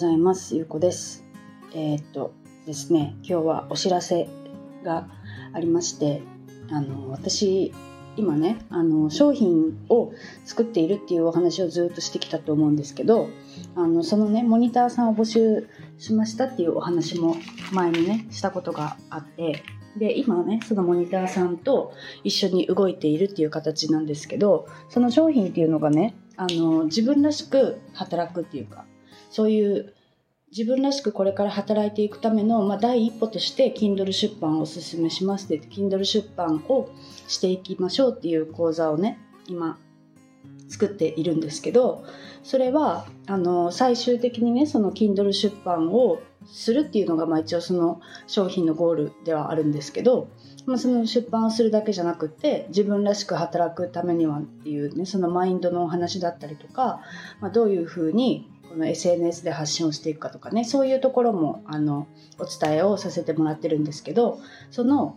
[0.00, 0.56] ざいます。
[0.56, 1.26] ゆうこです。
[1.74, 2.32] えー、っと
[2.64, 4.30] ですね、今日はお知らせ
[4.82, 5.08] が
[5.52, 6.22] ありまして、
[6.70, 7.70] あの私
[8.16, 10.12] 今ねあの商品を
[10.46, 13.28] 作っているっていうお話をずっとしてきたと思うんですけど
[13.76, 15.68] あのそのねモニターさんを募集
[15.98, 17.36] しましたっていうお話も
[17.72, 19.62] 前にねしたことがあって
[19.98, 21.92] で今ねそのモニターさんと
[22.24, 28.86] 一緒に動いているっていう形なんですけどその商品っていうのがねあの自分らしく働くっていうか
[29.30, 29.94] そういう
[30.50, 36.90] 自分らしくこれから働いていくための、まあ、第一歩として Kindle 出版をおすすめしますって Kindle 出版を
[37.28, 39.78] していきましょうっていう講座をね今
[40.68, 42.04] 作っているんですけど
[42.42, 50.30] それはあの最終的にねその Kindle 出版をするっていうのが、まあ、一応その商品のゴールではあるんですけど、
[50.66, 57.02] まあ、その出版をするだけじゃなくて自分らしく働くためにはっていうねそのマインドのお話だったりとか、
[57.40, 62.06] まあ、どういうふうにこの SNS で発信をしていくかとかねそういうところもあの
[62.38, 64.38] お伝えをさせてもらってるんですけど
[64.70, 65.16] その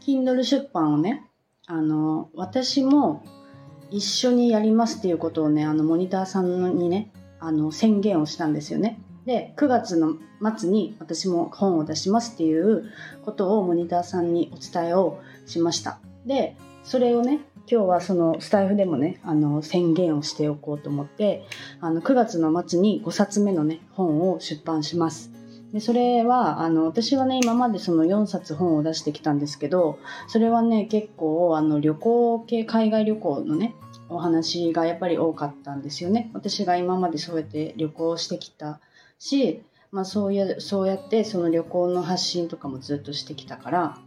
[0.00, 1.28] Kindle 出版をね
[1.66, 3.24] あの私も
[3.90, 9.00] 一緒にやりますっていうことをねあのモニターさんにねあの宣言をしたんですよね。
[9.26, 10.14] で9月の
[10.56, 12.90] 末に私も本を出しますっていう
[13.24, 15.98] ことをモニターさんにお伝えをしました。
[16.26, 21.46] でそれをね今日はそのスタイフでもねあの宣言をしておこうと思って
[21.80, 25.30] あの9月の末に5冊目のね本を出版します。
[25.72, 29.98] でそれはあの私はね今までその4冊本を出してきたんですけど
[30.28, 33.74] それはね結構あの旅行系海外旅行のね
[34.08, 36.30] お話がやっぱり多かったんですよね。
[36.34, 38.80] 私が今までそうやって旅行してきた
[39.18, 43.98] し、まあ、そうやそうやってその旅行の発信とかもずっとしてきたから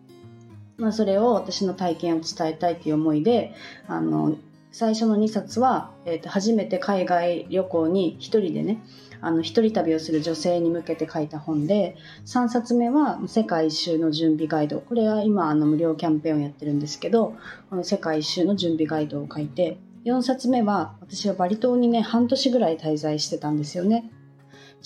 [0.78, 3.53] まあ、それを私の体験を伝えたいという思いで
[3.88, 4.38] あの
[4.72, 8.80] 最初の2冊は、えー、と初めて海外旅行に1人でね
[9.22, 11.95] あの一人旅をする女性に向けて書いた本で
[12.26, 14.80] 3冊目は世界一周の準備ガイド。
[14.80, 17.36] これは今あの無料キャンペーンをやってるんですけど
[17.71, 24.11] この世界一周の準備ガイドを書いて4冊目は私はバリ島にね半年ぐらい滞在してたんですよね。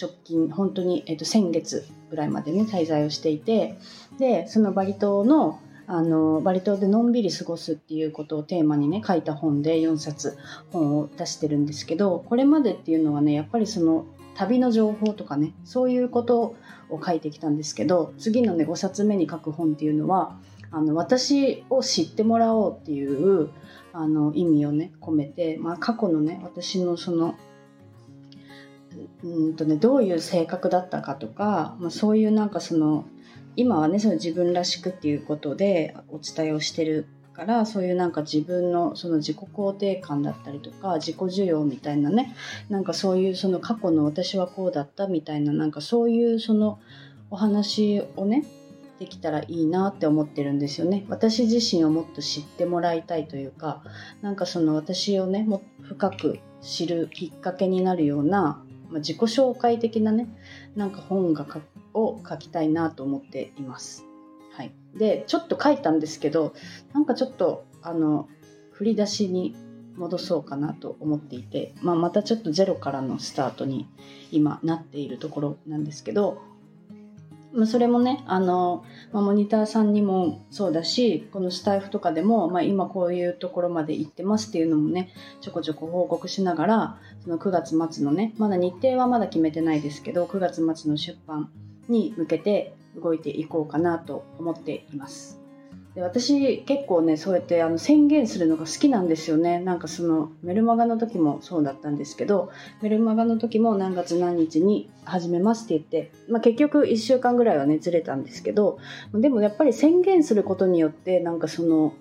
[0.02, 3.78] 直近本当に、えー、と先月ぐらいまでね滞在をしていて
[4.18, 5.60] でそのバリ島の
[5.94, 10.38] あのバリ島でのんびり過ごすっていうことをテーマにね書いた本で4冊
[10.72, 16.56] 本を出してるんですけどこれまでっていうのはねやっぱりその旅の情報とかねそういうこと
[16.90, 20.38] を書いてきたんですけど次のね5冊目に書く本っていうのは
[20.72, 23.50] あの私を知ってもらおうっていう
[23.92, 27.36] あの意味をね込めて、まあ、過去のね私のその
[29.26, 33.04] うんとねどういう性格だったかとか、まあ、そういうなんかその
[33.56, 42.36] 今はねその自分らしくっていうことでお伝えをしてるからそういうなんか自分のその自己肯定感だったりとか自己需要みたいなね
[42.70, 46.80] なんかそういうその過去の私はこうだったみたいななんかそういうその
[47.30, 48.46] お話をね
[49.00, 51.06] できたらいいなって思ってるんですよね。
[51.10, 53.82] 私自身をもっと知ってもらいたいというか
[54.22, 60.28] なんかその私をねもっと深く知るきっかけになるような、まあ、自己紹介的なね
[60.76, 61.60] なんか本が書
[61.94, 64.06] を書きたいなと思っています。
[64.54, 66.54] はい、でちょっと書いたんですけど
[66.94, 68.28] なんかちょっとあの
[68.72, 69.56] 振り出しに
[69.96, 73.88] 戻そうかなと思っていて、まあ、またちょっとゼロからのスタートに
[74.32, 76.42] 今なっているところなんですけど、
[77.54, 91.52] まあ、それもねあの、まあ、モニターさんにもそうだしこのスタイフとかでも、まあ、今こういうところまで行ってますっていうのもねちょこちょこ報告しながらその9月末のねまだ日程はまだ決めてないですけど9月末の出版
[91.92, 95.40] に向けて動いていこうかなと思っています。
[95.96, 99.60] で私結構ねそうやってあの宣言するのが好きなんですよね。
[99.60, 102.50] なんかそのメルマガの時もそうだったんですけど
[102.82, 108.80] メルマガの時も何月何日に始めますって言って、まあ、結局1週間ぐらいはねずれたんですけど
[109.14, 111.94] でもやっぱり宣言することによってなんかその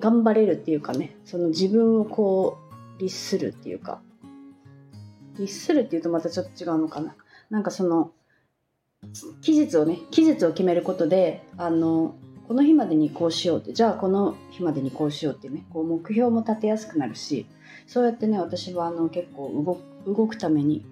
[0.00, 2.58] 頑張れるっていうかねその自分をこ
[2.98, 4.00] う律するっていうか。
[5.38, 7.14] 律するっていうとまたちょっと違うのかな。
[7.50, 8.12] なんかその
[9.40, 12.14] 期日をね期日を決めることであの
[12.46, 17.46] この日までにこうしようってじゃあこの日までにこうしようってねこう目標も立てやすくなるし
[17.86, 20.84] そうやってね私はあの結構動くために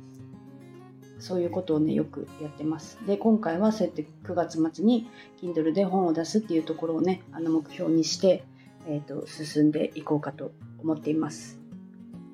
[1.19, 2.99] そういうことをねよくやってます。
[3.07, 5.11] で今回はそうやって9月末に
[5.43, 8.45] Kindle で本を出すっていうところをねあの目標にして、
[8.87, 11.59] えー、と進んでいこうかと思っています。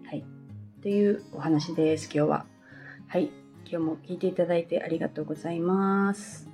[0.06, 0.24] はい。
[0.82, 2.46] というお話です今日は。
[3.08, 3.43] はい。
[3.66, 6.48] 今日も聞いていただいてありがとうございます。